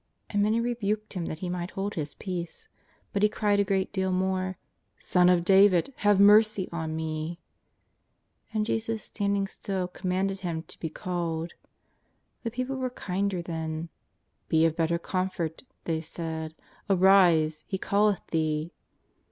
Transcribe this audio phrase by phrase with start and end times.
[0.31, 2.67] And many rebuked him that he might hold his peace,
[3.13, 4.57] but he cried a great deal more;''
[5.11, 7.39] Son of David, have mercy on me!"
[8.51, 11.53] And Jesus standing still commanded him to be called.
[12.41, 13.89] The people were kinder then:"
[14.49, 16.55] Be of better comfort,'^ they said,"
[16.89, 18.73] arise, He calleth thee.''